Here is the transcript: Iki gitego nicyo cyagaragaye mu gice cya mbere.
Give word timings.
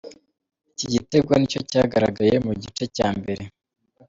Iki 0.71 0.85
gitego 0.93 1.31
nicyo 1.35 1.59
cyagaragaye 1.69 2.35
mu 2.45 2.51
gice 2.61 2.83
cya 2.95 3.07
mbere. 3.17 3.43